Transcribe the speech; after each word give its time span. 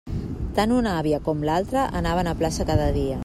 Tant 0.59 0.73
una 0.77 0.93
àvia 1.01 1.19
com 1.27 1.45
l'altra 1.49 1.85
anaven 2.01 2.31
a 2.33 2.37
plaça 2.43 2.67
cada 2.73 2.91
dia. 2.97 3.19